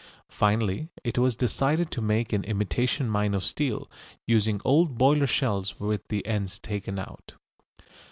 Finally 0.31 0.89
it 1.03 1.19
was 1.19 1.35
decided 1.35 1.91
to 1.91 2.01
make 2.01 2.33
an 2.33 2.43
imitation 2.45 3.07
mine 3.07 3.35
of 3.35 3.45
steel, 3.45 3.87
using 4.25 4.59
old 4.65 4.97
boiler 4.97 5.27
shells 5.27 5.79
with 5.79 6.07
the 6.07 6.25
ends 6.25 6.57
taken 6.57 6.97
out. 6.97 7.33